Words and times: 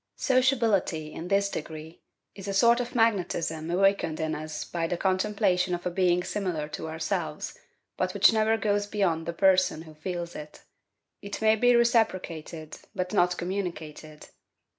Sociability, 0.15 1.13
in 1.13 1.27
this 1.27 1.47
degree, 1.47 2.01
is 2.33 2.47
a 2.47 2.55
sort 2.55 2.79
of 2.79 2.95
magnetism 2.95 3.69
awakened 3.69 4.19
in 4.19 4.33
us 4.33 4.63
by 4.65 4.87
the 4.87 4.97
contemplation 4.97 5.75
of 5.75 5.85
a 5.85 5.91
being 5.91 6.23
similar 6.23 6.67
to 6.69 6.89
ourselves, 6.89 7.59
but 7.97 8.11
which 8.15 8.33
never 8.33 8.57
goes 8.57 8.87
beyond 8.87 9.27
the 9.27 9.31
person 9.31 9.83
who 9.83 9.93
feels 9.93 10.35
it; 10.35 10.63
it 11.21 11.39
may 11.39 11.55
be 11.55 11.75
reciprocated, 11.75 12.79
but 12.95 13.13
not 13.13 13.37
communicated. 13.37 14.29